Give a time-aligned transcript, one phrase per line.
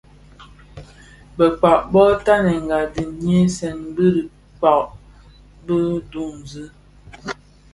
[1.37, 4.83] Bekpag bo tanenga di nhyesen bi dhikpaň
[5.65, 5.77] bi
[6.11, 6.65] duńzi.